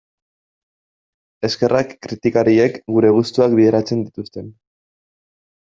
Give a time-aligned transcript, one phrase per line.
[1.49, 4.51] Eskerrak kritikariek gure gustuak bideratzen dituzten...